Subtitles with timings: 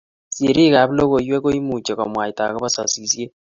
[0.35, 3.31] Sirik ab logoiywek ko imuchi komwaita akoba sasishet